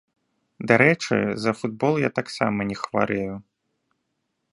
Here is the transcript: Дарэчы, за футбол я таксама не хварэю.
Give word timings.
Дарэчы, 0.69 1.17
за 1.43 1.51
футбол 1.59 1.93
я 2.07 2.11
таксама 2.21 2.59
не 2.71 2.77
хварэю. 2.81 3.33